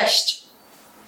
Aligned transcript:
Cześć. 0.00 0.42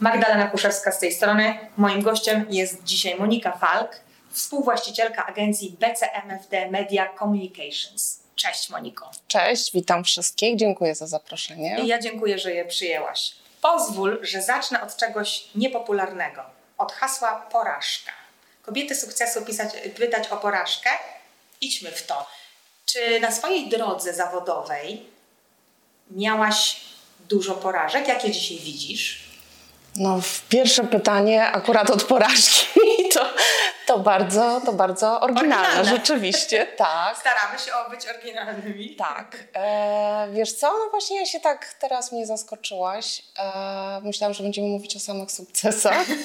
Magdalena 0.00 0.46
Kuszewska 0.46 0.92
z 0.92 0.98
tej 0.98 1.12
strony. 1.12 1.58
Moim 1.76 2.02
gościem 2.02 2.46
jest 2.50 2.84
dzisiaj 2.84 3.16
Monika 3.18 3.52
Falk, 3.52 4.00
współwłaścicielka 4.30 5.26
agencji 5.26 5.76
BCMFD 5.80 6.70
Media 6.70 7.08
Communications. 7.18 8.20
Cześć 8.36 8.70
Moniko. 8.70 9.10
Cześć, 9.28 9.72
witam 9.72 10.04
wszystkich. 10.04 10.56
Dziękuję 10.56 10.94
za 10.94 11.06
zaproszenie. 11.06 11.80
I 11.80 11.86
ja 11.86 11.98
dziękuję, 11.98 12.38
że 12.38 12.52
je 12.52 12.64
przyjęłaś. 12.64 13.32
Pozwól, 13.62 14.18
że 14.22 14.42
zacznę 14.42 14.82
od 14.82 14.96
czegoś 14.96 15.44
niepopularnego. 15.54 16.42
Od 16.78 16.92
hasła 16.92 17.46
porażka. 17.52 18.12
Kobiety 18.62 18.94
sukcesu 18.94 19.44
pisać, 19.44 19.68
pytać 19.96 20.28
o 20.28 20.36
porażkę? 20.36 20.90
Idźmy 21.60 21.90
w 21.90 22.06
to. 22.06 22.26
Czy 22.86 23.20
na 23.20 23.30
swojej 23.32 23.68
drodze 23.68 24.14
zawodowej 24.14 25.06
miałaś 26.10 26.89
dużo 27.30 27.54
porażek? 27.54 28.08
Jakie 28.08 28.30
dzisiaj 28.30 28.58
widzisz? 28.58 29.30
No, 29.96 30.20
pierwsze 30.48 30.84
pytanie 30.84 31.46
akurat 31.46 31.90
od 31.90 32.02
porażki 32.02 32.66
to, 33.14 33.24
to, 33.86 33.98
bardzo, 33.98 34.60
to 34.66 34.72
bardzo 34.72 35.20
oryginalne, 35.20 35.56
Oryginalne. 35.56 35.90
rzeczywiście, 35.90 36.66
tak. 36.66 37.18
Staramy 37.18 37.58
się 37.58 37.72
o 37.74 37.90
być 37.90 38.06
oryginalnymi. 38.06 38.96
Tak. 38.96 39.36
E, 39.54 40.28
wiesz 40.32 40.52
co, 40.52 40.66
no 40.72 40.90
właśnie 40.90 41.16
ja 41.20 41.26
się 41.26 41.40
tak 41.40 41.74
teraz 41.80 42.12
mnie 42.12 42.26
zaskoczyłaś. 42.26 43.22
E, 43.38 44.00
myślałam, 44.02 44.34
że 44.34 44.42
będziemy 44.42 44.68
mówić 44.68 44.96
o 44.96 45.00
samych 45.00 45.32
sukcesach. 45.32 46.06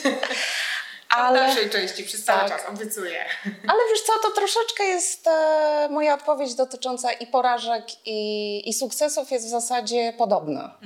Ale... 1.15 1.39
W 1.39 1.45
dalszej 1.45 1.69
części, 1.69 2.03
przez 2.03 2.23
cały 2.23 2.39
Tak. 2.39 2.49
czas, 2.49 2.69
obiecuję. 2.69 3.25
ale 3.69 3.79
wiesz 3.89 4.01
co, 4.01 4.13
to 4.21 4.31
troszeczkę 4.31 4.83
jest 4.83 5.27
e, 5.27 5.87
moja 5.91 6.13
odpowiedź 6.13 6.55
dotycząca 6.55 7.11
i 7.11 7.27
porażek, 7.27 7.85
i, 8.05 8.69
i 8.69 8.73
sukcesów 8.73 9.31
jest 9.31 9.45
w 9.45 9.49
zasadzie 9.49 10.13
podobna. 10.17 10.77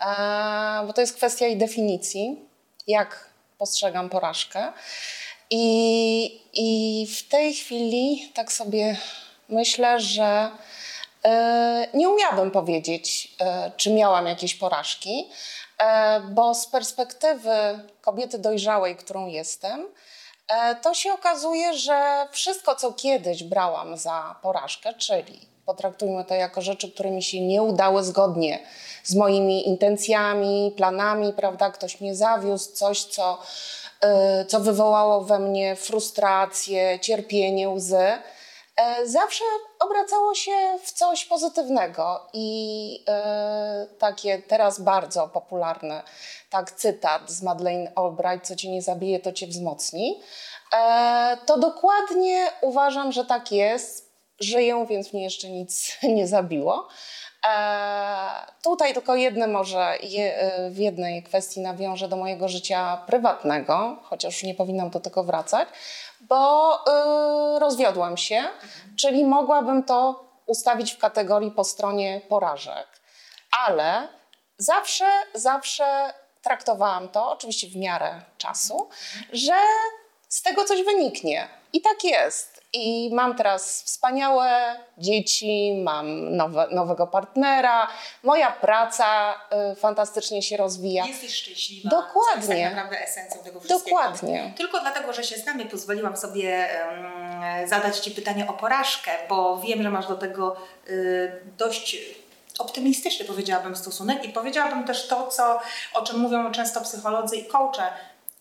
E, 0.00 0.86
bo 0.86 0.92
to 0.92 1.00
jest 1.00 1.16
kwestia 1.16 1.46
i 1.46 1.56
definicji, 1.56 2.38
jak 2.86 3.30
postrzegam 3.58 4.08
porażkę. 4.10 4.72
I, 5.50 6.40
I 6.52 7.06
w 7.06 7.28
tej 7.28 7.54
chwili 7.54 8.32
tak 8.34 8.52
sobie 8.52 8.96
myślę, 9.48 10.00
że 10.00 10.50
e, 11.24 11.88
nie 11.94 12.08
umiałabym 12.08 12.50
powiedzieć, 12.50 13.34
e, 13.40 13.72
czy 13.76 13.90
miałam 13.90 14.26
jakieś 14.26 14.54
porażki, 14.54 15.28
bo 16.30 16.54
z 16.54 16.66
perspektywy 16.66 17.50
kobiety 18.00 18.38
dojrzałej, 18.38 18.96
którą 18.96 19.26
jestem, 19.26 19.86
e, 20.48 20.74
to 20.74 20.94
się 20.94 21.12
okazuje, 21.12 21.74
że 21.74 22.28
wszystko, 22.30 22.74
co 22.74 22.92
kiedyś 22.92 23.44
brałam 23.44 23.96
za 23.96 24.34
porażkę, 24.42 24.94
czyli 24.94 25.48
potraktujmy 25.66 26.24
to 26.24 26.34
jako 26.34 26.62
rzeczy, 26.62 26.92
które 26.92 27.10
mi 27.10 27.22
się 27.22 27.40
nie 27.40 27.62
udały 27.62 28.04
zgodnie 28.04 28.58
z 29.04 29.14
moimi 29.14 29.68
intencjami, 29.68 30.74
planami, 30.76 31.32
prawda? 31.32 31.70
Ktoś 31.70 32.00
mnie 32.00 32.14
zawiózł, 32.14 32.72
coś, 32.72 33.04
co, 33.04 33.38
y, 34.42 34.44
co 34.44 34.60
wywołało 34.60 35.20
we 35.24 35.38
mnie 35.38 35.76
frustrację, 35.76 36.98
cierpienie, 37.00 37.68
łzy. 37.68 37.96
e, 38.76 39.06
Zawsze 39.06 39.44
obracało 39.80 40.34
się 40.34 40.78
w 40.84 40.92
coś 40.92 41.24
pozytywnego 41.24 42.26
i 42.32 43.04
e, 43.08 43.86
takie 43.98 44.38
teraz 44.38 44.80
bardzo 44.80 45.28
popularne, 45.28 46.02
tak 46.50 46.72
cytat 46.72 47.30
z 47.30 47.42
Madeleine 47.42 47.92
Albright, 47.96 48.46
co 48.46 48.56
cię 48.56 48.70
nie 48.70 48.82
zabije, 48.82 49.20
to 49.20 49.32
cię 49.32 49.46
wzmocni. 49.46 50.20
E, 50.76 51.36
To 51.46 51.58
dokładnie 51.58 52.46
uważam, 52.60 53.12
że 53.12 53.24
tak 53.24 53.52
jest. 53.52 54.10
Żyję, 54.40 54.86
więc 54.88 55.12
mnie 55.12 55.24
jeszcze 55.24 55.48
nic 55.48 55.92
nie 56.02 56.26
zabiło. 56.26 56.88
E, 57.46 58.46
tutaj 58.62 58.94
tylko 58.94 59.16
jedne 59.16 59.46
może 59.46 59.96
je, 60.02 60.38
e, 60.38 60.70
w 60.70 60.78
jednej 60.78 61.22
kwestii 61.22 61.60
nawiążę 61.60 62.08
do 62.08 62.16
mojego 62.16 62.48
życia 62.48 63.04
prywatnego, 63.06 63.96
chociaż 64.02 64.42
nie 64.42 64.54
powinnam 64.54 64.90
do 64.90 65.00
tego 65.00 65.24
wracać, 65.24 65.68
bo 66.20 66.74
e, 66.86 67.58
rozwiodłam 67.58 68.16
się, 68.16 68.44
czyli 68.96 69.24
mogłabym 69.24 69.82
to 69.82 70.24
ustawić 70.46 70.92
w 70.92 70.98
kategorii 70.98 71.50
po 71.50 71.64
stronie 71.64 72.20
porażek. 72.28 72.86
Ale 73.66 74.08
zawsze, 74.58 75.06
zawsze 75.34 76.14
traktowałam 76.42 77.08
to, 77.08 77.30
oczywiście 77.30 77.68
w 77.68 77.76
miarę 77.76 78.22
czasu, 78.38 78.88
że 79.32 79.56
z 80.28 80.42
tego 80.42 80.64
coś 80.64 80.82
wyniknie. 80.82 81.48
I 81.72 81.80
tak 81.80 82.04
jest. 82.04 82.59
I 82.72 83.10
mam 83.14 83.36
teraz 83.36 83.82
wspaniałe 83.82 84.76
dzieci, 84.98 85.80
mam 85.84 86.36
nowe, 86.36 86.68
nowego 86.70 87.06
partnera, 87.06 87.88
moja 88.22 88.50
praca 88.50 89.34
y, 89.72 89.74
fantastycznie 89.74 90.42
się 90.42 90.56
rozwija. 90.56 91.06
Jesteś 91.06 91.34
szczęśliwa. 91.34 91.90
Dokładnie. 91.90 92.46
Co 92.46 92.52
jest 92.52 92.64
tak 92.64 92.74
naprawdę 92.74 93.04
esencją 93.04 93.42
tego 93.42 93.60
wszystkiego. 93.60 93.96
Dokładnie. 93.96 94.54
Tylko 94.56 94.80
dlatego, 94.80 95.12
że 95.12 95.24
się 95.24 95.36
znamy, 95.36 95.66
pozwoliłam 95.66 96.16
sobie 96.16 96.80
em, 96.82 97.68
zadać 97.68 97.98
Ci 97.98 98.10
pytanie 98.10 98.46
o 98.48 98.52
porażkę, 98.52 99.10
bo 99.28 99.60
wiem, 99.60 99.82
że 99.82 99.90
masz 99.90 100.06
do 100.06 100.16
tego 100.16 100.56
y, 100.88 101.32
dość 101.58 101.96
optymistyczny, 102.58 103.24
powiedziałabym, 103.24 103.76
stosunek 103.76 104.24
i 104.24 104.28
powiedziałabym 104.28 104.84
też 104.84 105.08
to, 105.08 105.26
co, 105.26 105.60
o 105.94 106.02
czym 106.02 106.18
mówią 106.18 106.52
często 106.52 106.80
psycholodzy 106.80 107.36
i 107.36 107.44
coache, 107.44 107.92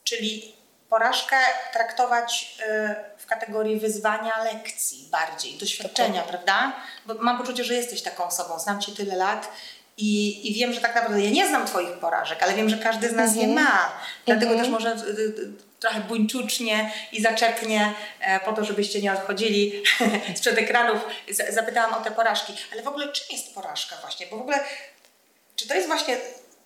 czyli 0.04 0.59
porażkę 0.90 1.36
traktować 1.74 2.58
y, 2.60 2.96
w 3.18 3.26
kategorii 3.26 3.80
wyzwania 3.80 4.44
lekcji 4.44 5.08
bardziej, 5.12 5.54
doświadczenia, 5.58 6.22
prawda? 6.22 6.74
Bo 7.06 7.14
mam 7.14 7.38
poczucie, 7.38 7.64
że 7.64 7.74
jesteś 7.74 8.02
taką 8.02 8.26
osobą, 8.26 8.60
znam 8.60 8.82
Cię 8.82 8.92
tyle 8.92 9.16
lat 9.16 9.50
i, 9.98 10.48
i 10.52 10.54
wiem, 10.54 10.74
że 10.74 10.82
tak 10.82 10.96
naprawdę 10.96 11.22
ja 11.22 11.30
nie 11.30 11.48
znam 11.48 11.66
Twoich 11.68 11.98
porażek, 11.98 12.44
ale 12.44 12.54
wiem, 12.54 12.70
że 12.70 12.78
każdy 12.78 13.10
z 13.10 13.14
nas 13.14 13.36
je 13.36 13.48
ma. 13.48 13.92
Dlatego 14.26 14.56
też 14.56 14.68
może 14.68 14.90
y, 14.92 15.10
y, 15.20 15.52
trochę 15.80 16.00
buńczucznie 16.02 16.92
i 17.12 17.22
zaczepnie 17.22 17.94
e, 18.22 18.40
po 18.40 18.54
to, 18.54 18.64
żebyście 18.66 19.02
nie 19.02 19.14
odchodzili 19.14 19.84
sprzed 20.38 20.58
ekranów, 20.58 21.00
z- 21.30 21.54
zapytałam 21.54 21.94
o 21.94 22.02
te 22.04 22.12
porażki. 22.12 22.54
Ale 22.74 22.84
w 22.84 22.88
ogóle 22.88 23.12
czym 23.12 23.26
jest 23.32 23.54
porażka 23.56 23.96
właśnie? 24.02 24.28
Bo 24.28 24.38
w 24.38 24.42
ogóle 24.42 24.60
czy 25.56 25.68
to 25.68 25.74
jest 25.74 25.88
właśnie 25.88 26.18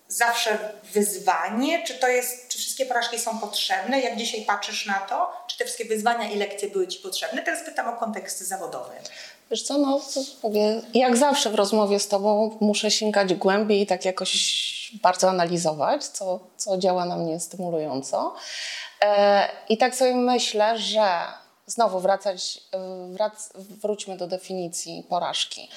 zawsze 0.08 0.58
wyzwanie? 0.94 1.84
Czy 1.88 1.94
to 1.94 2.08
jest, 2.08 2.53
wszystkie 2.74 2.94
porażki 2.94 3.20
są 3.20 3.40
potrzebne? 3.40 4.02
Jak 4.02 4.18
dzisiaj 4.18 4.42
patrzysz 4.42 4.86
na 4.86 5.00
to? 5.00 5.32
Czy 5.48 5.58
te 5.58 5.66
wszystkie 5.66 5.86
wyzwania 5.86 6.30
i 6.30 6.38
lekcje 6.38 6.70
były 6.70 6.88
Ci 6.88 7.00
potrzebne? 7.00 7.42
Teraz 7.42 7.66
pytam 7.66 7.88
o 7.88 7.98
kontekst 7.98 8.48
zawodowy. 8.48 8.92
Wiesz 9.52 9.64
co, 9.64 9.78
no 9.78 10.02
jak 10.94 11.18
zawsze 11.18 11.50
w 11.50 11.56
rozmowie 11.56 12.00
z 12.00 12.08
Tobą 12.08 12.58
muszę 12.62 12.92
sięgać 12.92 13.34
głębiej 13.34 13.82
i 13.82 13.88
tak 13.88 14.06
jakoś 14.06 14.92
bardzo 15.02 15.30
analizować, 15.30 16.06
co, 16.06 16.40
co 16.58 16.78
działa 16.78 17.06
na 17.06 17.16
mnie 17.16 17.40
stymulująco. 17.40 18.36
E, 19.02 19.50
I 19.70 19.78
tak 19.78 19.96
sobie 19.96 20.16
myślę, 20.16 20.80
że 20.80 21.08
znowu 21.66 22.00
wracać, 22.00 22.60
wrac, 23.10 23.50
wróćmy 23.56 24.18
do 24.18 24.28
definicji 24.28 25.06
porażki. 25.10 25.70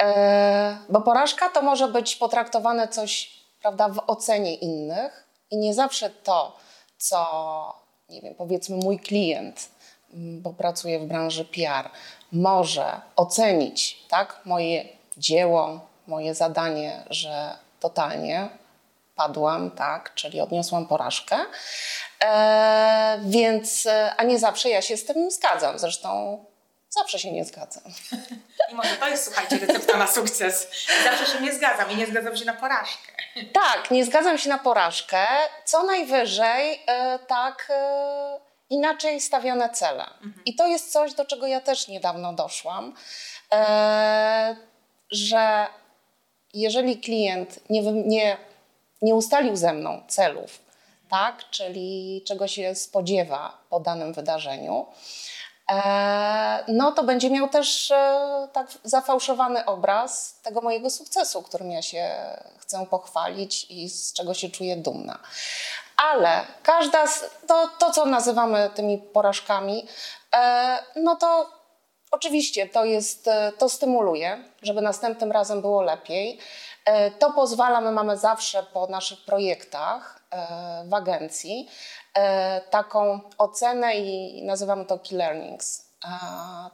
E, 0.00 0.78
bo 0.88 1.00
porażka 1.00 1.48
to 1.48 1.62
może 1.62 1.88
być 1.88 2.16
potraktowane 2.16 2.88
coś, 2.88 3.30
prawda, 3.62 3.88
w 3.88 4.02
ocenie 4.06 4.54
innych 4.54 5.27
i 5.50 5.56
nie 5.56 5.74
zawsze 5.74 6.10
to, 6.10 6.56
co, 6.98 7.74
nie 8.08 8.20
wiem, 8.20 8.34
powiedzmy 8.34 8.76
mój 8.76 8.98
klient, 8.98 9.68
m, 10.14 10.42
bo 10.42 10.52
pracuję 10.52 10.98
w 10.98 11.06
branży 11.06 11.44
PR, 11.44 11.90
może 12.32 13.00
ocenić, 13.16 14.06
tak, 14.08 14.40
moje 14.44 14.84
dzieło, 15.16 15.80
moje 16.06 16.34
zadanie, 16.34 17.04
że 17.10 17.56
totalnie 17.80 18.48
padłam, 19.16 19.70
tak, 19.70 20.14
czyli 20.14 20.40
odniosłam 20.40 20.86
porażkę. 20.86 21.36
E, 22.24 23.20
więc, 23.24 23.86
e, 23.86 24.14
a 24.16 24.22
nie 24.24 24.38
zawsze 24.38 24.68
ja 24.68 24.82
się 24.82 24.96
z 24.96 25.04
tym 25.04 25.30
zgadzam. 25.30 25.78
Zresztą 25.78 26.38
zawsze 26.98 27.18
się 27.18 27.32
nie 27.32 27.44
zgadzam. 27.44 27.82
I 28.72 28.74
może 28.74 28.96
to 28.96 29.08
jest, 29.08 29.24
słuchajcie, 29.24 29.58
recepta 29.58 29.96
na 29.96 30.06
sukces. 30.06 30.68
Zawsze 31.04 31.26
się 31.32 31.40
nie 31.40 31.52
zgadzam 31.52 31.90
i 31.90 31.96
nie 31.96 32.06
zgadzam 32.06 32.36
się 32.36 32.44
na 32.44 32.54
porażkę. 32.54 33.12
Tak, 33.52 33.90
nie 33.90 34.04
zgadzam 34.04 34.38
się 34.38 34.48
na 34.48 34.58
porażkę. 34.58 35.26
Co 35.64 35.82
najwyżej, 35.82 36.82
e, 36.86 37.18
tak, 37.18 37.66
e, 37.70 38.40
inaczej 38.70 39.20
stawiane 39.20 39.70
cele. 39.70 40.04
I 40.46 40.54
to 40.54 40.66
jest 40.66 40.92
coś, 40.92 41.14
do 41.14 41.24
czego 41.24 41.46
ja 41.46 41.60
też 41.60 41.88
niedawno 41.88 42.32
doszłam, 42.32 42.94
e, 43.52 44.56
że 45.10 45.66
jeżeli 46.54 47.00
klient 47.00 47.60
nie, 47.70 47.82
nie, 47.92 48.36
nie 49.02 49.14
ustalił 49.14 49.56
ze 49.56 49.72
mną 49.72 50.02
celów, 50.08 50.60
tak, 51.10 51.50
czyli 51.50 52.22
czego 52.26 52.48
się 52.48 52.74
spodziewa 52.74 53.58
po 53.70 53.80
danym 53.80 54.12
wydarzeniu, 54.12 54.86
no 56.68 56.92
to 56.92 57.02
będzie 57.02 57.30
miał 57.30 57.48
też 57.48 57.90
e, 57.90 58.48
tak 58.52 58.66
zafałszowany 58.84 59.64
obraz 59.64 60.40
tego 60.42 60.60
mojego 60.60 60.90
sukcesu, 60.90 61.42
którym 61.42 61.70
ja 61.70 61.82
się 61.82 62.16
chcę 62.58 62.86
pochwalić 62.86 63.66
i 63.70 63.88
z 63.88 64.12
czego 64.12 64.34
się 64.34 64.50
czuję 64.50 64.76
dumna. 64.76 65.18
Ale 65.96 66.40
każda, 66.62 67.06
z, 67.06 67.24
to, 67.46 67.68
to 67.78 67.90
co 67.90 68.06
nazywamy 68.06 68.70
tymi 68.74 68.98
porażkami, 68.98 69.86
e, 70.34 70.78
no 70.96 71.16
to 71.16 71.58
Oczywiście 72.10 72.68
to 72.68 72.84
jest, 72.84 73.28
e, 73.28 73.52
to 73.58 73.68
stymuluje, 73.68 74.44
żeby 74.62 74.80
następnym 74.80 75.32
razem 75.32 75.60
było 75.60 75.82
lepiej. 75.82 76.38
E, 76.84 77.10
to 77.10 77.32
pozwala, 77.32 77.80
my 77.80 77.92
mamy 77.92 78.16
zawsze 78.16 78.62
po 78.62 78.86
naszych 78.86 79.24
projektach 79.24 80.20
e, 80.30 80.84
w 80.88 80.94
agencji 80.94 81.68
e, 81.68 82.07
taką 82.70 83.20
ocenę 83.38 83.94
i 83.94 84.42
nazywamy 84.42 84.84
to 84.84 84.98
key 84.98 85.18
learnings. 85.18 85.84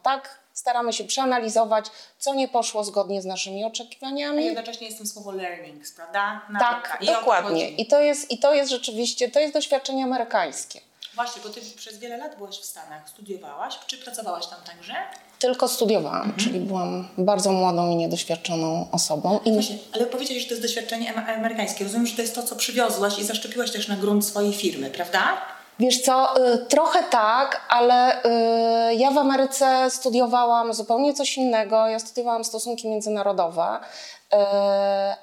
Tak, 0.02 0.38
staramy 0.52 0.93
się 0.93 1.05
przeanalizować, 1.05 1.87
co 2.19 2.35
nie 2.35 2.49
poszło 2.49 2.85
zgodnie 2.85 3.23
z 3.23 3.25
naszymi 3.25 3.64
oczekiwaniami. 3.64 4.38
A 4.38 4.41
jednocześnie 4.41 4.87
jest 4.87 4.99
tym 4.99 5.06
słowo 5.06 5.32
learnings, 5.32 5.93
prawda? 5.93 6.41
tak, 6.58 6.99
I 7.00 7.06
dokładnie. 7.06 7.70
I 7.70 7.87
to, 7.87 8.00
jest, 8.00 8.31
I 8.31 8.38
to 8.38 8.55
jest 8.55 8.70
rzeczywiście, 8.70 9.31
to 9.31 9.41
jest 9.41 9.55
doświadczenie 9.55 10.05
amerykańskie. 10.05 10.81
Właśnie, 11.14 11.43
bo 11.43 11.49
ty 11.49 11.61
przez 11.76 11.99
wiele 11.99 12.17
lat 12.17 12.37
byłaś 12.37 12.58
w 12.58 12.64
Stanach, 12.64 13.08
studiowałaś, 13.08 13.79
czy 13.87 13.99
pracowałaś 13.99 14.46
tam 14.46 14.61
także? 14.62 14.94
Tylko 15.44 15.69
studiowałam, 15.69 16.23
mhm. 16.23 16.38
czyli 16.38 16.61
byłam 16.61 17.08
bardzo 17.19 17.52
młodą 17.52 17.91
i 17.91 17.96
niedoświadczoną 17.96 18.87
osobą. 18.93 19.41
I... 19.44 19.52
Właśnie, 19.52 19.76
ale 19.93 20.06
powiedziałeś, 20.06 20.43
że 20.43 20.49
to 20.49 20.55
jest 20.55 20.62
doświadczenie 20.62 21.14
amerykańskie. 21.14 21.85
Rozumiem, 21.85 22.06
że 22.06 22.17
to 22.17 22.23
jest 22.23 22.35
to, 22.35 22.43
co 22.43 22.56
przywiozłaś 22.56 23.19
i 23.19 23.25
zaszczepiłaś 23.25 23.70
też 23.70 23.88
na 23.88 23.96
grunt 23.96 24.25
swojej 24.25 24.52
firmy, 24.52 24.91
prawda? 24.91 25.41
Wiesz 25.79 26.03
co, 26.03 26.47
y, 26.55 26.59
trochę 26.59 27.03
tak, 27.03 27.67
ale 27.69 28.25
y, 28.25 28.94
ja 28.94 29.11
w 29.11 29.19
Ameryce 29.19 29.91
studiowałam 29.91 30.75
zupełnie 30.75 31.15
coś 31.15 31.37
innego. 31.37 31.88
Ja 31.88 31.99
studiowałam 31.99 32.44
stosunki 32.44 32.88
międzynarodowe, 32.88 33.62
y, 33.73 34.37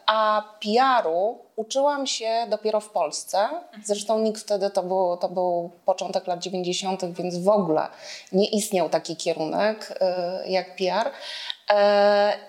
a 0.06 0.44
PR-u 0.62 1.38
uczyłam 1.56 2.08
się 2.08 2.46
dopiero 2.50 2.80
w 2.80 2.90
Polsce. 2.90 3.50
Zresztą 3.84 4.20
nikt 4.20 4.42
wtedy, 4.42 4.70
to 4.70 4.84
był, 4.84 5.18
to 5.18 5.30
był 5.30 5.70
początek 5.86 6.28
lat 6.28 6.40
90., 6.40 7.14
więc 7.14 7.38
w 7.38 7.50
ogóle 7.50 7.88
nie 8.32 8.50
istniał 8.50 8.90
taki 8.90 9.16
kierunek 9.16 10.00
jak 10.46 10.76
PR. 10.76 11.12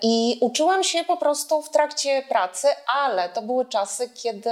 I 0.01 0.37
uczyłam 0.41 0.83
się 0.83 1.03
po 1.03 1.17
prostu 1.17 1.61
w 1.61 1.69
trakcie 1.69 2.23
pracy, 2.29 2.67
ale 3.03 3.29
to 3.29 3.41
były 3.41 3.65
czasy, 3.65 4.09
kiedy 4.09 4.49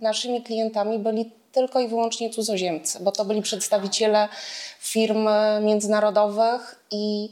naszymi 0.00 0.42
klientami 0.42 0.98
byli 0.98 1.32
tylko 1.52 1.80
i 1.80 1.88
wyłącznie 1.88 2.30
cudzoziemcy, 2.30 3.00
bo 3.00 3.12
to 3.12 3.24
byli 3.24 3.42
przedstawiciele 3.42 4.28
firm 4.80 5.28
międzynarodowych 5.62 6.84
i, 6.90 7.30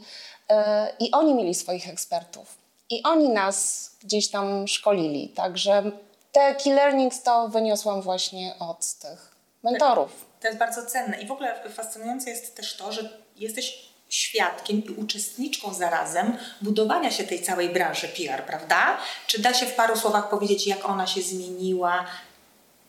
e, 0.49 0.87
i 0.99 1.11
oni 1.11 1.35
mieli 1.35 1.55
swoich 1.55 1.89
ekspertów. 1.89 2.57
I 2.89 3.03
oni 3.03 3.29
nas 3.29 3.89
gdzieś 4.03 4.29
tam 4.29 4.67
szkolili. 4.67 5.29
Także 5.29 5.83
te 6.31 6.55
key 6.55 6.73
learnings 6.73 7.23
to 7.23 7.47
wyniosłam 7.47 8.01
właśnie 8.01 8.53
od 8.59 8.93
tych 8.93 9.35
mentorów. 9.63 10.25
To 10.41 10.47
jest 10.47 10.59
bardzo 10.59 10.85
cenne. 10.85 11.21
I 11.21 11.27
w 11.27 11.31
ogóle 11.31 11.69
fascynujące 11.69 12.29
jest 12.29 12.55
też 12.55 12.77
to, 12.77 12.91
że 12.91 13.09
jesteś 13.35 13.86
świadkiem 14.09 14.85
i 14.85 14.89
uczestniczką 14.89 15.73
zarazem 15.73 16.37
budowania 16.61 17.11
się 17.11 17.23
tej 17.23 17.41
całej 17.41 17.69
branży 17.69 18.07
PR, 18.07 18.43
prawda? 18.43 18.97
Czy 19.27 19.41
da 19.41 19.53
się 19.53 19.65
w 19.65 19.73
paru 19.73 19.97
słowach 19.97 20.29
powiedzieć, 20.29 20.67
jak 20.67 20.89
ona 20.89 21.07
się 21.07 21.21
zmieniła, 21.21 22.05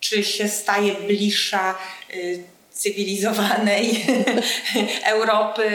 czy 0.01 0.25
się 0.25 0.49
staje 0.49 0.95
bliższa 0.95 1.75
y, 2.15 2.45
cywilizowanej 2.79 4.07
Europy, 5.05 5.71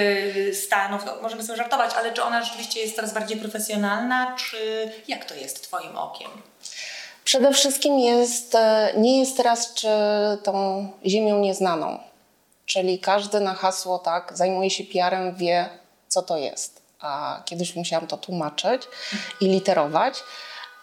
Stanów. 0.66 1.02
No, 1.06 1.22
możemy 1.22 1.44
sobie 1.44 1.58
żartować, 1.58 1.92
ale 1.98 2.14
czy 2.14 2.24
ona 2.24 2.44
rzeczywiście 2.44 2.80
jest 2.80 2.96
coraz 2.96 3.14
bardziej 3.14 3.38
profesjonalna, 3.38 4.36
czy 4.40 4.92
jak 5.08 5.26
to 5.26 5.36
jest 5.36 5.64
Twoim 5.64 5.98
okiem? 5.98 6.30
Przede 7.24 7.54
wszystkim 7.54 8.00
jest, 8.00 8.56
e, 8.56 8.94
nie 8.98 9.20
jest 9.20 9.38
teraz 9.38 9.74
czy 9.74 9.88
tą 10.44 10.88
ziemią 11.06 11.40
nieznaną. 11.40 12.00
Czyli 12.66 13.00
każdy 13.00 13.40
na 13.40 13.54
hasło 13.54 14.00
tak 14.00 14.38
zajmuje 14.38 14.70
się 14.70 14.84
PR-em, 14.84 15.36
wie 15.36 15.70
co 16.08 16.22
to 16.22 16.38
jest. 16.38 16.82
A 17.00 17.42
kiedyś 17.46 17.76
musiałam 17.76 18.08
to 18.08 18.18
tłumaczyć 18.18 18.82
i 19.42 19.48
literować. 19.48 20.24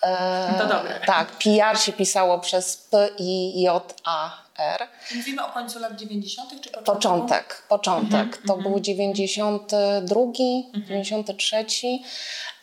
E, 0.03 0.55
to 0.59 0.67
dobre. 0.67 1.01
Tak, 1.07 1.29
PR 1.29 1.79
się 1.79 1.93
pisało 1.93 2.39
przez 2.39 2.77
P, 2.77 3.09
I, 3.19 3.61
J, 3.63 3.95
A, 4.05 4.31
R. 4.59 4.89
Mówimy 5.17 5.47
o 5.47 5.49
końcu 5.49 5.79
lat 5.79 5.97
90. 5.97 6.51
czy 6.51 6.71
początku? 6.71 6.93
Początek, 6.93 7.63
początek. 7.69 8.27
Mhm, 8.27 8.47
to 8.47 8.55
mhm. 8.55 8.63
był 8.63 8.81
92, 8.81 10.21
mhm. 10.75 11.05
93. 11.05 11.67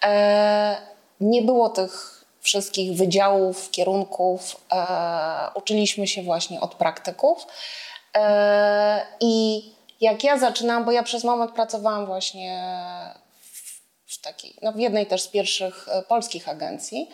E, 0.04 0.78
nie 1.22 1.42
było 1.42 1.70
tych 1.70 2.24
wszystkich 2.42 2.98
wydziałów, 2.98 3.72
kierunków. 3.72 4.62
E, 4.72 4.86
uczyliśmy 5.56 6.08
się 6.08 6.24
właśnie 6.24 6.62
od 6.62 6.76
praktyków. 6.76 7.48
E, 8.18 9.06
I 9.20 9.64
jak 10.02 10.24
ja 10.24 10.38
zaczynałam, 10.38 10.86
bo 10.86 10.92
ja 10.92 11.04
przez 11.04 11.24
moment 11.24 11.52
pracowałam 11.52 12.06
właśnie 12.06 12.64
w 14.08 14.22
takiej, 14.22 14.56
no 14.62 14.72
w 14.72 14.80
jednej 14.80 15.06
też 15.06 15.22
z 15.22 15.28
pierwszych 15.28 15.88
e, 15.92 16.02
polskich 16.02 16.50
agencji 16.50 17.10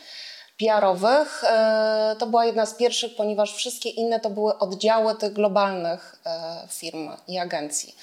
PR-owych. 0.60 1.44
E, 1.44 2.16
to 2.20 2.28
była 2.28 2.46
jedna 2.46 2.66
z 2.66 2.74
pierwszych, 2.74 3.16
ponieważ 3.16 3.54
wszystkie 3.56 3.90
inne 3.90 4.20
to 4.20 4.30
były 4.30 4.58
oddziały 4.58 5.16
tych 5.16 5.34
globalnych 5.34 6.16
e, 6.26 6.68
firm 6.70 7.10
i 7.28 7.40
agencji. 7.40 7.96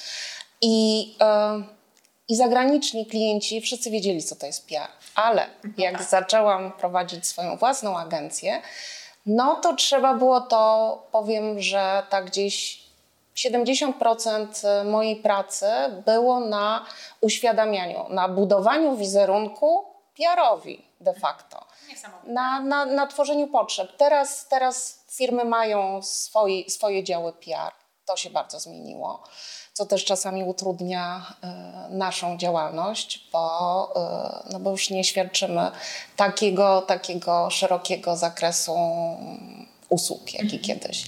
I, 0.62 1.14
i 2.28 2.36
zagraniczni 2.36 3.06
klienci 3.06 3.60
wszyscy 3.60 3.90
wiedzieli, 3.90 4.22
co 4.22 4.36
to 4.36 4.46
jest 4.46 4.68
PR. 4.68 4.88
Ale 5.14 5.46
jak 5.78 6.02
zaczęłam 6.02 6.72
prowadzić 6.72 7.26
swoją 7.26 7.56
własną 7.56 7.98
agencję, 7.98 8.62
no 9.26 9.56
to 9.56 9.74
trzeba 9.74 10.14
było 10.14 10.40
to, 10.40 11.08
powiem, 11.12 11.60
że 11.60 12.02
tak 12.10 12.26
gdzieś 12.26 12.79
70% 13.44 14.68
e, 14.68 14.84
mojej 14.84 15.16
pracy 15.16 15.66
było 16.06 16.40
na 16.40 16.86
uświadamianiu, 17.20 18.06
na 18.08 18.28
budowaniu 18.28 18.96
wizerunku 18.96 19.84
PR-owi 20.16 20.90
de 21.00 21.14
facto. 21.14 21.66
Na, 22.26 22.60
na, 22.60 22.86
na 22.86 23.06
tworzeniu 23.06 23.46
potrzeb. 23.46 23.96
Teraz, 23.96 24.48
teraz 24.48 25.04
firmy 25.10 25.44
mają 25.44 26.02
swoje, 26.02 26.70
swoje 26.70 27.04
działy 27.04 27.32
PR. 27.32 27.72
To 28.04 28.16
się 28.16 28.30
bardzo 28.30 28.60
zmieniło, 28.60 29.22
co 29.72 29.86
też 29.86 30.04
czasami 30.04 30.44
utrudnia 30.44 31.26
y, 31.90 31.94
naszą 31.94 32.36
działalność, 32.36 33.28
bo, 33.32 33.92
y, 34.48 34.52
no 34.52 34.60
bo 34.60 34.70
już 34.70 34.90
nie 34.90 35.04
świadczymy 35.04 35.70
takiego, 36.16 36.82
takiego 36.82 37.50
szerokiego 37.50 38.16
zakresu 38.16 38.76
usług, 39.90 40.34
jak 40.34 40.52
i 40.52 40.60
kiedyś. 40.60 41.04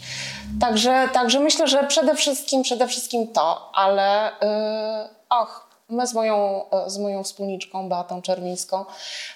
Także, 0.61 1.09
także 1.13 1.41
myślę, 1.41 1.69
że 1.69 1.87
przede 1.87 2.17
wszystkim, 2.17 2.63
przede 2.63 2.89
wszystkim 2.89 3.33
to, 3.33 3.71
ale 3.75 4.31
yy, 4.43 5.39
och, 5.41 5.73
my 5.89 6.07
z 6.07 6.15
moją, 6.15 6.65
z 6.87 6.99
moją 6.99 7.23
wspólniczką 7.23 7.89
Beatą 7.89 8.23
Czerwińską 8.23 8.85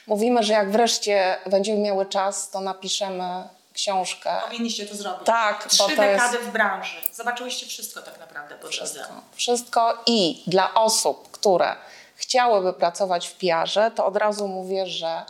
mówimy, 0.06 0.42
że 0.42 0.52
jak 0.52 0.70
wreszcie 0.70 1.36
będziemy 1.46 1.78
miały 1.78 2.06
czas, 2.06 2.50
to 2.50 2.60
napiszemy 2.60 3.48
książkę. 3.72 4.30
Powinniście 4.44 4.86
to 4.86 4.96
zrobić. 4.96 5.26
Tak, 5.26 5.66
Trzy 5.68 5.78
bo 5.78 5.84
to 5.84 5.96
dekady 5.96 6.36
jest... 6.36 6.48
w 6.48 6.52
branży. 6.52 6.96
Zobaczyłyście 7.12 7.66
wszystko 7.66 8.02
tak 8.02 8.20
naprawdę 8.20 8.54
po 8.54 8.68
wszystko, 8.68 9.12
wszystko 9.32 9.98
i 10.06 10.42
dla 10.46 10.74
osób, 10.74 11.30
które 11.30 11.76
chciałyby 12.14 12.72
pracować 12.72 13.28
w 13.28 13.34
PR-ze, 13.34 13.90
to 13.90 14.06
od 14.06 14.16
razu 14.16 14.48
mówię, 14.48 14.86
że 14.86 15.22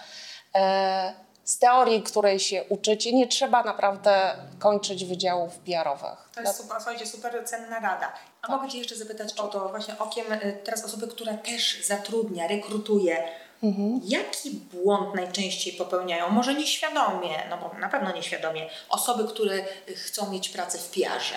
e, 0.54 1.25
z 1.46 1.58
teorii, 1.58 2.02
której 2.02 2.40
się 2.40 2.64
uczycie, 2.68 3.12
nie 3.12 3.26
trzeba 3.26 3.62
naprawdę 3.62 4.36
kończyć 4.58 5.04
wydziałów 5.04 5.58
PR-owych. 5.58 6.28
To 6.34 6.40
jest 6.40 6.56
super, 6.56 6.76
słuchajcie, 6.76 7.06
super 7.06 7.44
cenna 7.44 7.80
rada. 7.80 8.12
A 8.42 8.52
mogę 8.52 8.68
Cię 8.68 8.78
jeszcze 8.78 8.96
zapytać 8.96 9.32
o 9.34 9.48
to 9.48 9.68
właśnie 9.68 9.98
okiem 9.98 10.32
y, 10.32 10.58
teraz 10.64 10.84
osoby, 10.84 11.08
która 11.08 11.34
też 11.34 11.86
zatrudnia, 11.86 12.48
rekrutuje. 12.48 13.28
Mhm. 13.62 14.00
Jaki 14.04 14.50
błąd 14.50 15.14
najczęściej 15.14 15.72
popełniają? 15.72 16.28
Może 16.28 16.54
nieświadomie, 16.54 17.42
no 17.50 17.58
bo 17.58 17.78
na 17.78 17.88
pewno 17.88 18.12
nieświadomie, 18.12 18.70
osoby, 18.88 19.28
które 19.28 19.64
chcą 19.94 20.30
mieć 20.30 20.48
pracę 20.48 20.78
w 20.78 20.90
PR-ze. 20.90 21.36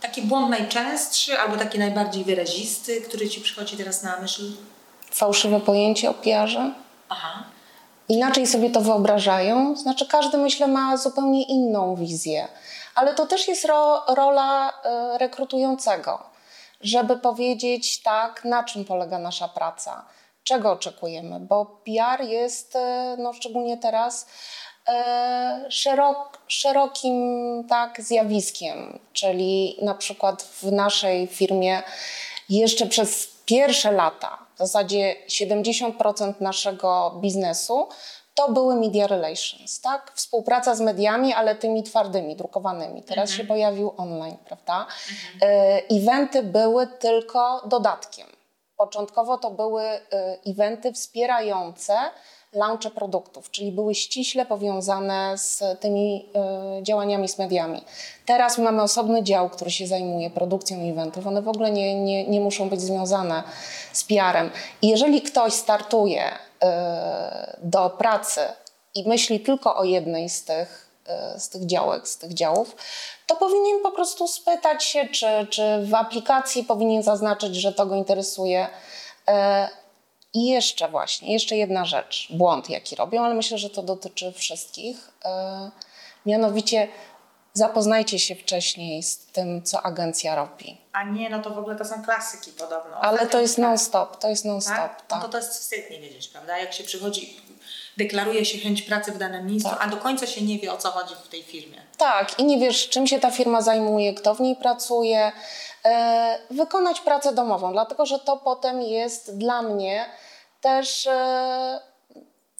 Taki 0.00 0.22
błąd 0.22 0.50
najczęstszy 0.50 1.38
albo 1.38 1.56
taki 1.56 1.78
najbardziej 1.78 2.24
wyrazisty, 2.24 3.00
który 3.00 3.28
Ci 3.28 3.40
przychodzi 3.40 3.76
teraz 3.76 4.02
na 4.02 4.20
myśl? 4.20 4.52
Fałszywe 5.10 5.60
pojęcie 5.60 6.10
o 6.10 6.14
PR-ze. 6.14 6.72
Aha 7.08 7.44
inaczej 8.08 8.46
sobie 8.46 8.70
to 8.70 8.80
wyobrażają. 8.80 9.76
Znaczy, 9.76 10.06
każdy 10.06 10.38
myślę 10.38 10.66
ma 10.66 10.96
zupełnie 10.96 11.42
inną 11.42 11.94
wizję, 11.96 12.48
ale 12.94 13.14
to 13.14 13.26
też 13.26 13.48
jest 13.48 13.64
ro, 13.64 14.02
rola 14.08 14.70
y, 14.70 15.18
rekrutującego, 15.18 16.22
żeby 16.80 17.16
powiedzieć 17.16 18.02
tak, 18.02 18.44
na 18.44 18.64
czym 18.64 18.84
polega 18.84 19.18
nasza 19.18 19.48
praca, 19.48 20.04
czego 20.44 20.72
oczekujemy, 20.72 21.40
bo 21.40 21.66
PR 21.84 22.24
jest, 22.24 22.76
y, 22.76 22.78
no 23.18 23.32
szczególnie 23.32 23.78
teraz, 23.78 24.26
y, 24.88 25.70
szerok, 25.70 26.38
szerokim 26.46 27.64
tak, 27.68 28.00
zjawiskiem, 28.02 28.98
czyli 29.12 29.78
na 29.82 29.94
przykład 29.94 30.42
w 30.42 30.72
naszej 30.72 31.26
firmie 31.26 31.82
jeszcze 32.48 32.86
przez 32.86 33.28
pierwsze 33.46 33.92
lata 33.92 34.41
w 34.54 34.58
zasadzie 34.58 35.16
70% 35.28 36.40
naszego 36.40 37.18
biznesu 37.20 37.88
to 38.34 38.52
były 38.52 38.76
media 38.76 39.06
relations, 39.06 39.80
tak? 39.80 40.12
Współpraca 40.14 40.74
z 40.74 40.80
mediami, 40.80 41.32
ale 41.32 41.54
tymi 41.54 41.82
twardymi, 41.82 42.36
drukowanymi. 42.36 43.02
Teraz 43.02 43.30
mhm. 43.30 43.38
się 43.38 43.48
pojawił 43.48 43.94
online, 43.96 44.36
prawda? 44.44 44.86
Mhm. 45.10 45.52
E, 45.52 45.82
eventy 45.90 46.42
były 46.42 46.86
tylko 46.86 47.62
dodatkiem. 47.66 48.26
Początkowo 48.76 49.38
to 49.38 49.50
były 49.50 49.82
e, 49.82 50.00
eventy 50.46 50.92
wspierające 50.92 51.94
launche 52.52 52.90
produktów, 52.90 53.50
czyli 53.50 53.72
były 53.72 53.94
ściśle 53.94 54.46
powiązane 54.46 55.38
z 55.38 55.62
tymi 55.80 56.28
y, 56.80 56.82
działaniami 56.82 57.28
z 57.28 57.38
mediami. 57.38 57.84
Teraz 58.26 58.58
mamy 58.58 58.82
osobny 58.82 59.22
dział, 59.22 59.50
który 59.50 59.70
się 59.70 59.86
zajmuje 59.86 60.30
produkcją 60.30 60.90
eventów. 60.90 61.26
One 61.26 61.42
w 61.42 61.48
ogóle 61.48 61.70
nie, 61.70 61.94
nie, 61.94 62.28
nie 62.28 62.40
muszą 62.40 62.68
być 62.68 62.80
związane 62.80 63.42
z 63.92 64.04
PR-em. 64.04 64.50
I 64.82 64.88
jeżeli 64.88 65.22
ktoś 65.22 65.52
startuje 65.52 66.28
y, 66.32 66.36
do 67.62 67.90
pracy 67.90 68.40
i 68.94 69.08
myśli 69.08 69.40
tylko 69.40 69.76
o 69.76 69.84
jednej 69.84 70.28
z 70.28 70.44
tych, 70.44 70.88
y, 71.36 71.40
z 71.40 71.48
tych 71.48 71.66
działek, 71.66 72.08
z 72.08 72.18
tych 72.18 72.34
działów, 72.34 72.76
to 73.26 73.36
powinien 73.36 73.82
po 73.82 73.90
prostu 73.90 74.28
spytać 74.28 74.84
się, 74.84 75.08
czy, 75.08 75.46
czy 75.50 75.62
w 75.82 75.94
aplikacji 75.94 76.64
powinien 76.64 77.02
zaznaczyć, 77.02 77.56
że 77.56 77.72
to 77.72 77.86
go 77.86 77.94
interesuje. 77.94 78.66
I 80.34 80.46
jeszcze 80.46 80.88
właśnie, 80.88 81.32
jeszcze 81.32 81.56
jedna 81.56 81.84
rzecz, 81.84 82.28
błąd 82.30 82.70
jaki 82.70 82.96
robią, 82.96 83.24
ale 83.24 83.34
myślę, 83.34 83.58
że 83.58 83.70
to 83.70 83.82
dotyczy 83.82 84.32
wszystkich. 84.32 85.10
E, 85.24 85.70
mianowicie 86.26 86.88
zapoznajcie 87.54 88.18
się 88.18 88.34
wcześniej 88.34 89.02
z 89.02 89.18
tym, 89.18 89.62
co 89.62 89.82
agencja 89.82 90.34
robi. 90.34 90.80
A 90.92 91.04
nie, 91.04 91.30
no 91.30 91.42
to 91.42 91.50
w 91.50 91.58
ogóle 91.58 91.76
to 91.76 91.84
są 91.84 92.02
klasyki 92.04 92.50
podobno. 92.50 92.96
Ale 92.96 93.26
to 93.26 93.40
jest 93.40 93.58
non-stop, 93.58 94.16
to 94.18 94.28
jest 94.28 94.44
non-stop. 94.44 94.76
Tak? 94.76 95.06
Tak? 95.06 95.18
No 95.18 95.24
to 95.26 95.28
to 95.32 95.38
jest 95.38 95.50
wstyd 95.52 95.90
nie 95.90 96.00
wiedzieć, 96.00 96.28
prawda? 96.28 96.58
Jak 96.58 96.72
się 96.72 96.84
przychodzi, 96.84 97.40
deklaruje 97.96 98.44
się 98.44 98.58
chęć 98.58 98.82
pracy 98.82 99.12
w 99.12 99.18
danym 99.18 99.46
miejscu, 99.46 99.68
Tak. 99.70 99.78
a 99.84 99.86
do 99.86 99.96
końca 99.96 100.26
się 100.26 100.44
nie 100.44 100.58
wie, 100.58 100.72
o 100.72 100.76
co 100.76 100.90
chodzi 100.90 101.14
w 101.24 101.28
tej 101.28 101.42
firmie. 101.42 101.82
Tak, 101.98 102.38
i 102.38 102.44
nie 102.44 102.58
wiesz, 102.58 102.88
czym 102.88 103.06
się 103.06 103.20
ta 103.20 103.30
firma 103.30 103.62
zajmuje, 103.62 104.14
kto 104.14 104.34
w 104.34 104.40
niej 104.40 104.56
pracuje. 104.56 105.32
E, 105.84 106.38
wykonać 106.50 107.00
pracę 107.00 107.34
domową, 107.34 107.72
dlatego 107.72 108.06
że 108.06 108.18
to 108.18 108.36
potem 108.36 108.82
jest 108.82 109.38
dla 109.38 109.62
mnie 109.62 110.06
też 110.62 111.06
e, 111.06 111.80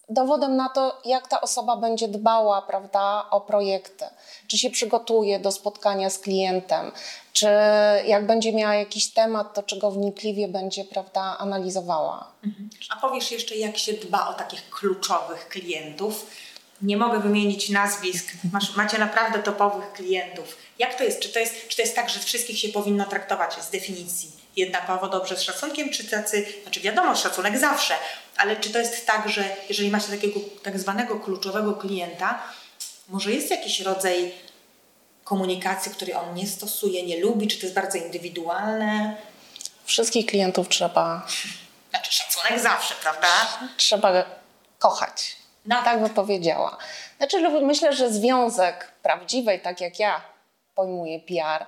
dowodem 0.08 0.56
na 0.56 0.68
to, 0.68 1.00
jak 1.04 1.28
ta 1.28 1.40
osoba 1.40 1.76
będzie 1.76 2.08
dbała 2.08 2.62
prawda, 2.62 3.26
o 3.30 3.40
projekty. 3.40 4.04
Czy 4.46 4.58
się 4.58 4.70
przygotuje 4.70 5.38
do 5.38 5.52
spotkania 5.52 6.10
z 6.10 6.18
klientem, 6.18 6.92
czy 7.32 7.46
jak 8.06 8.26
będzie 8.26 8.52
miała 8.52 8.74
jakiś 8.74 9.12
temat, 9.12 9.54
to 9.54 9.62
czy 9.62 9.78
go 9.78 9.90
wnikliwie 9.90 10.48
będzie 10.48 10.84
prawda, 10.84 11.38
analizowała. 11.38 12.32
A 12.90 13.00
powiesz 13.00 13.32
jeszcze, 13.32 13.56
jak 13.56 13.78
się 13.78 13.92
dba 13.92 14.28
o 14.28 14.34
takich 14.34 14.70
kluczowych 14.70 15.48
klientów? 15.48 16.26
Nie 16.82 16.96
mogę 16.96 17.20
wymienić 17.20 17.68
nazwisk. 17.68 18.32
Masz, 18.52 18.76
macie 18.76 18.98
naprawdę 18.98 19.38
topowych 19.38 19.92
klientów. 19.92 20.56
Jak 20.78 20.94
to 20.98 21.04
jest? 21.04 21.20
Czy 21.20 21.28
to 21.28 21.38
jest? 21.38 21.68
czy 21.68 21.76
to 21.76 21.82
jest 21.82 21.96
tak, 21.96 22.10
że 22.10 22.20
wszystkich 22.20 22.58
się 22.58 22.68
powinno 22.68 23.04
traktować 23.04 23.54
z 23.62 23.70
definicji 23.70 24.41
jednakowo 24.56 25.08
dobrze 25.08 25.36
z 25.36 25.42
szacunkiem, 25.42 25.90
czy 25.90 26.04
tacy, 26.04 26.46
znaczy 26.62 26.80
wiadomo, 26.80 27.16
szacunek 27.16 27.58
zawsze, 27.58 27.94
ale 28.36 28.56
czy 28.56 28.70
to 28.70 28.78
jest 28.78 29.06
tak, 29.06 29.28
że 29.28 29.56
jeżeli 29.68 29.90
macie 29.90 30.08
takiego 30.08 30.40
tak 30.62 30.78
zwanego 30.78 31.20
kluczowego 31.20 31.74
klienta, 31.74 32.42
może 33.08 33.32
jest 33.32 33.50
jakiś 33.50 33.80
rodzaj 33.80 34.32
komunikacji, 35.24 35.92
której 35.92 36.14
on 36.14 36.34
nie 36.34 36.46
stosuje, 36.46 37.02
nie 37.02 37.20
lubi, 37.20 37.48
czy 37.48 37.56
to 37.56 37.66
jest 37.66 37.74
bardzo 37.74 37.98
indywidualne? 37.98 39.16
Wszystkich 39.84 40.26
klientów 40.26 40.68
trzeba, 40.68 41.26
Znaczy 41.90 42.12
szacunek 42.12 42.60
zawsze, 42.60 42.94
prawda? 43.02 43.28
trzeba 43.76 44.24
kochać. 44.78 45.36
No 45.66 45.82
Tak 45.82 46.02
by 46.02 46.08
powiedziała. 46.08 46.78
Znaczy, 47.18 47.40
myślę, 47.40 47.92
że 47.92 48.12
związek 48.12 48.92
prawdziwej, 49.02 49.60
tak 49.60 49.80
jak 49.80 49.98
ja 49.98 50.20
pojmuję 50.74 51.20
PR, 51.20 51.66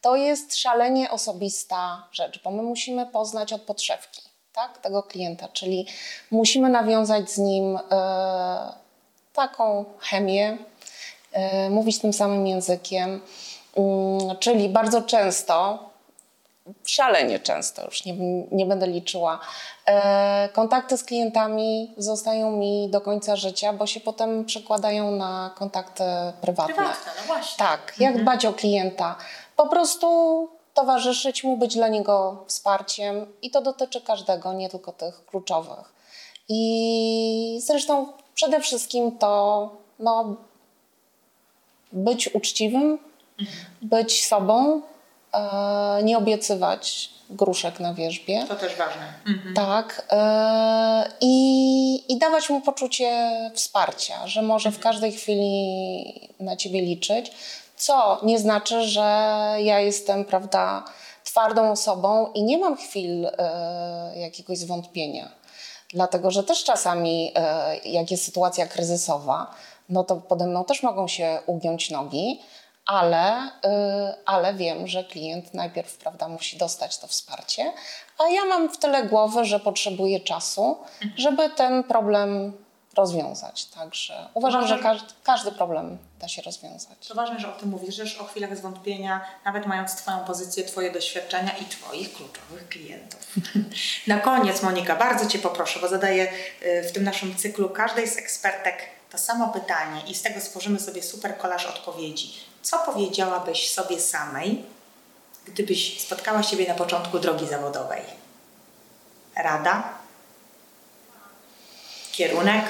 to 0.00 0.16
jest 0.16 0.56
szalenie 0.56 1.10
osobista 1.10 2.08
rzecz, 2.12 2.42
bo 2.42 2.50
my 2.50 2.62
musimy 2.62 3.06
poznać 3.06 3.52
od 3.52 3.62
podszewki 3.62 4.22
tak, 4.52 4.78
tego 4.78 5.02
klienta, 5.02 5.48
czyli 5.48 5.86
musimy 6.30 6.68
nawiązać 6.68 7.30
z 7.30 7.38
nim 7.38 7.78
e, 7.90 8.72
taką 9.32 9.84
chemię, 10.00 10.58
e, 11.32 11.70
mówić 11.70 11.98
tym 11.98 12.12
samym 12.12 12.46
językiem, 12.46 13.20
mm, 13.76 14.36
czyli 14.38 14.68
bardzo 14.68 15.02
często 15.02 15.78
szalenie 16.86 17.40
często, 17.40 17.84
już 17.84 18.04
nie, 18.04 18.14
nie 18.52 18.66
będę 18.66 18.86
liczyła. 18.86 19.40
E, 19.86 20.48
kontakty 20.52 20.96
z 20.96 21.04
klientami 21.04 21.94
zostają 21.96 22.50
mi 22.50 22.88
do 22.90 23.00
końca 23.00 23.36
życia, 23.36 23.72
bo 23.72 23.86
się 23.86 24.00
potem 24.00 24.44
przekładają 24.44 25.10
na 25.10 25.50
kontakty 25.56 26.04
prywatne. 26.40 26.74
Prywatne, 26.74 27.12
no 27.20 27.26
właśnie. 27.26 27.58
Tak, 27.58 27.94
jak 27.98 28.22
dbać 28.22 28.46
o 28.46 28.52
klienta? 28.52 29.16
Po 29.56 29.68
prostu 29.68 30.08
towarzyszyć 30.74 31.44
mu, 31.44 31.56
być 31.56 31.74
dla 31.74 31.88
niego 31.88 32.44
wsparciem 32.46 33.26
i 33.42 33.50
to 33.50 33.60
dotyczy 33.60 34.00
każdego, 34.00 34.52
nie 34.52 34.68
tylko 34.68 34.92
tych 34.92 35.26
kluczowych. 35.26 35.92
I 36.48 37.60
zresztą 37.62 38.12
przede 38.34 38.60
wszystkim 38.60 39.18
to 39.18 39.70
no, 39.98 40.36
być 41.92 42.34
uczciwym, 42.34 42.98
być 43.82 44.26
sobą, 44.26 44.82
e, 45.32 46.02
nie 46.02 46.18
obiecywać 46.18 47.10
gruszek 47.30 47.80
na 47.80 47.94
wierzbie. 47.94 48.44
To 48.48 48.56
też 48.56 48.76
ważne. 48.76 49.12
Tak. 49.54 50.06
e, 50.10 51.10
I, 51.20 52.12
I 52.12 52.18
dawać 52.18 52.50
mu 52.50 52.60
poczucie 52.60 53.30
wsparcia, 53.54 54.26
że 54.26 54.42
może 54.42 54.70
w 54.70 54.78
każdej 54.78 55.12
chwili 55.12 56.30
na 56.40 56.56
ciebie 56.56 56.80
liczyć. 56.80 57.32
Co 57.76 58.20
nie 58.22 58.38
znaczy, 58.38 58.82
że 58.82 59.02
ja 59.58 59.80
jestem, 59.80 60.24
prawda, 60.24 60.84
twardą 61.24 61.70
osobą 61.70 62.32
i 62.34 62.42
nie 62.42 62.58
mam 62.58 62.76
chwil 62.76 63.26
e, 63.26 64.12
jakiegoś 64.16 64.58
zwątpienia. 64.58 65.28
Dlatego, 65.92 66.30
że 66.30 66.42
też 66.42 66.64
czasami, 66.64 67.32
e, 67.34 67.76
jak 67.78 68.10
jest 68.10 68.24
sytuacja 68.24 68.66
kryzysowa, 68.66 69.54
no 69.88 70.04
to 70.04 70.16
pode 70.16 70.46
mną 70.46 70.64
też 70.64 70.82
mogą 70.82 71.08
się 71.08 71.38
ugiąć 71.46 71.90
nogi, 71.90 72.40
ale, 72.86 73.46
y, 73.46 73.48
ale 74.26 74.54
wiem, 74.54 74.86
że 74.86 75.04
klient 75.04 75.54
najpierw 75.54 75.96
prawda, 75.96 76.28
musi 76.28 76.56
dostać 76.56 76.98
to 76.98 77.06
wsparcie, 77.06 77.72
a 78.18 78.28
ja 78.28 78.44
mam 78.44 78.68
w 78.68 78.78
tyle 78.78 79.02
głowy, 79.02 79.44
że 79.44 79.60
potrzebuję 79.60 80.20
czasu, 80.20 80.76
żeby 81.16 81.50
ten 81.50 81.84
problem 81.84 82.52
rozwiązać. 82.96 83.64
Także 83.64 84.28
uważam, 84.34 84.66
że 84.66 84.78
każdy, 84.78 85.08
każdy 85.24 85.52
problem 85.52 85.98
da 86.20 86.28
się 86.28 86.42
rozwiązać. 86.42 87.08
To 87.08 87.14
ważne, 87.14 87.40
że 87.40 87.54
o 87.54 87.58
tym 87.58 87.68
mówisz, 87.68 87.94
że 87.94 88.20
o 88.20 88.24
chwilach 88.24 88.56
zwątpienia, 88.56 89.20
nawet 89.44 89.66
mając 89.66 89.96
Twoją 89.96 90.18
pozycję, 90.18 90.64
Twoje 90.64 90.90
doświadczenia 90.90 91.56
i 91.56 91.64
Twoich 91.64 92.12
kluczowych 92.12 92.68
klientów. 92.68 93.20
Na 94.06 94.20
koniec, 94.20 94.62
Monika, 94.62 94.96
bardzo 94.96 95.26
Cię 95.26 95.38
poproszę, 95.38 95.80
bo 95.80 95.88
zadaję 95.88 96.32
y, 96.62 96.88
w 96.88 96.92
tym 96.92 97.04
naszym 97.04 97.36
cyklu 97.36 97.68
każdej 97.68 98.08
z 98.08 98.16
ekspertek 98.16 98.76
to 99.10 99.18
samo 99.18 99.48
pytanie 99.48 100.02
i 100.06 100.14
z 100.14 100.22
tego 100.22 100.40
stworzymy 100.40 100.80
sobie 100.80 101.02
super 101.02 101.38
kolaż 101.38 101.66
odpowiedzi. 101.66 102.32
Co 102.62 102.78
powiedziałabyś 102.78 103.70
sobie 103.70 104.00
samej, 104.00 104.64
gdybyś 105.46 106.00
spotkała 106.02 106.42
siebie 106.42 106.68
na 106.68 106.74
początku 106.74 107.18
drogi 107.18 107.48
zawodowej? 107.48 108.02
Rada? 109.36 109.88
Kierunek? 112.12 112.64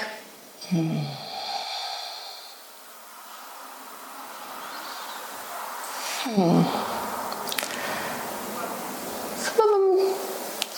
Chyba 9.45 9.65
bym, 9.69 9.99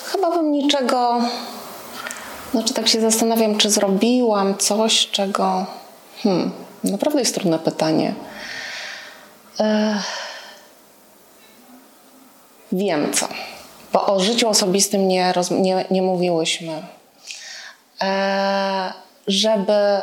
chyba 0.05 0.31
bym 0.31 0.53
niczego. 0.53 1.21
Znaczy, 2.51 2.75
tak 2.75 2.89
się 2.89 3.01
zastanawiam, 3.01 3.57
czy 3.57 3.71
zrobiłam 3.71 4.57
coś, 4.57 5.11
czego. 5.11 5.67
Hmm, 6.23 6.51
naprawdę 6.85 7.19
jest 7.19 7.35
trudne 7.35 7.59
pytanie. 7.59 8.15
E, 9.61 9.99
wiem 12.73 13.13
co, 13.13 13.29
bo 13.93 14.07
o 14.07 14.21
życiu 14.21 14.49
osobistym 14.49 15.09
nie, 15.09 15.33
nie, 15.51 15.85
nie 15.91 16.03
mówiłyśmy. 16.03 16.83
E, 18.03 18.93
żeby 19.29 20.01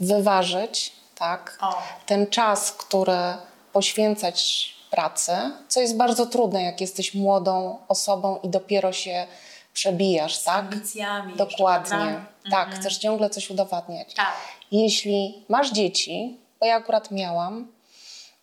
wyważyć, 0.00 0.92
tak, 1.14 1.58
O. 1.60 1.82
ten 2.06 2.26
czas, 2.26 2.72
który 2.72 3.34
poświęcać 3.72 4.70
pracy, 4.90 5.32
co 5.68 5.80
jest 5.80 5.96
bardzo 5.96 6.26
trudne, 6.26 6.62
jak 6.62 6.80
jesteś 6.80 7.14
młodą 7.14 7.78
osobą 7.88 8.38
i 8.42 8.48
dopiero 8.48 8.92
się 8.92 9.26
przebijasz, 9.72 10.42
tak? 10.42 10.58
ambicjami 10.58 11.28
jeszcze, 11.32 11.46
Dokładnie. 11.46 11.88
prawda? 11.88 12.20
Tak, 12.50 12.74
chcesz 12.74 12.98
ciągle 12.98 13.30
coś 13.30 13.50
udowadniać. 13.50 14.14
Tak. 14.14 14.32
Jeśli 14.72 15.44
masz 15.48 15.72
dzieci, 15.72 16.38
bo 16.60 16.66
ja 16.66 16.76
akurat 16.76 17.10
miałam, 17.10 17.72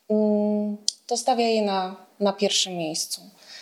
mm, 0.10 0.78
to 1.08 1.18
stawiaj 1.18 1.56
je 1.56 1.62
na, 1.62 1.96
na 2.20 2.34
pierwszym 2.34 2.74
miejscu, 2.74 3.22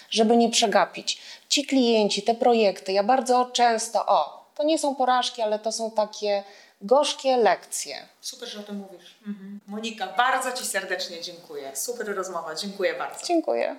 żeby 0.10 0.38
nie 0.38 0.50
przegapić. 0.50 1.18
Ci 1.50 1.66
klienci, 1.66 2.22
te 2.22 2.36
projekty, 2.36 2.92
ja 2.92 3.04
bardzo 3.04 3.46
często, 3.54 4.06
o, 4.06 4.35
to 4.56 4.64
nie 4.64 4.80
są 4.80 4.96
porażki, 4.96 5.42
ale 5.42 5.60
to 5.60 5.72
są 5.72 5.92
takie 5.92 6.44
gorzkie 6.82 7.38
lekcje. 7.38 8.08
Super, 8.22 8.50
że 8.50 8.60
o 8.60 8.64
tym 8.64 8.76
mówisz. 8.76 9.16
Mhm. 9.28 9.60
Monika, 9.68 10.08
bardzo 10.08 10.52
Ci 10.52 10.66
serdecznie 10.66 11.22
dziękuję. 11.22 11.76
Super 11.76 12.16
rozmowa, 12.16 12.56
dziękuję 12.56 12.94
bardzo. 12.94 13.26
Dziękuję. 13.26 13.76